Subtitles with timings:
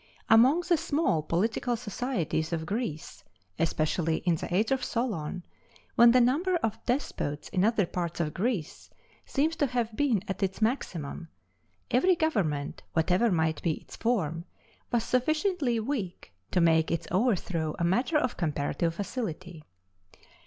[0.31, 3.23] Among the small political societies of Greece
[3.59, 5.43] especially in the age of Solon,
[5.93, 8.89] when the number of despots in other parts of Greece
[9.27, 11.29] seems to have been at its maximum
[11.91, 14.45] every government, whatever might be its form,
[14.91, 19.63] was sufficiently weak to make its overthrow a matter of comparative facility.